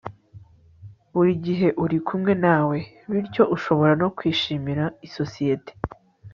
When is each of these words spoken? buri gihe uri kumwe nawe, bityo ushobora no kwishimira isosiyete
buri 1.13 1.33
gihe 1.45 1.67
uri 1.83 1.97
kumwe 2.07 2.33
nawe, 2.43 2.77
bityo 3.11 3.43
ushobora 3.55 3.93
no 4.01 4.07
kwishimira 4.17 4.83
isosiyete 5.07 5.71